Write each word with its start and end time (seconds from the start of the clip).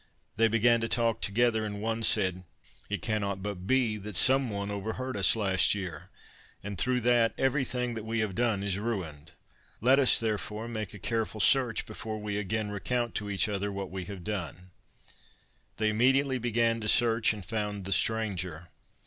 They 0.35 0.47
began 0.47 0.81
to 0.81 0.87
talk 0.87 1.21
together, 1.21 1.63
and 1.63 1.79
one 1.79 2.01
said: 2.01 2.43
'It 2.89 3.03
cannot 3.03 3.43
but 3.43 3.67
be, 3.67 3.97
that 3.97 4.15
some 4.15 4.49
one 4.49 4.71
overheard 4.71 5.15
us 5.15 5.27
[Pg 5.33 5.39
97] 5.43 5.51
last 5.51 5.75
year, 5.75 6.09
and 6.63 6.75
through 6.75 7.01
that 7.01 7.35
everything 7.37 7.93
that 7.93 8.03
we 8.03 8.17
have 8.17 8.33
done 8.33 8.63
is 8.63 8.79
ruined. 8.79 9.29
Let 9.79 9.99
us, 9.99 10.19
therefore, 10.19 10.67
make 10.67 10.95
a 10.95 10.97
careful 10.97 11.39
search 11.39 11.85
before 11.85 12.19
we 12.19 12.37
again 12.37 12.71
recount 12.71 13.13
to 13.13 13.29
each 13.29 13.47
other 13.47 13.71
what 13.71 13.91
we 13.91 14.05
have 14.05 14.23
done.' 14.23 14.71
They 15.77 15.89
immediately 15.91 16.39
began 16.39 16.79
to 16.81 16.87
search, 16.87 17.31
and 17.31 17.45
found 17.45 17.85
the 17.85 17.91
stranger. 17.91 18.69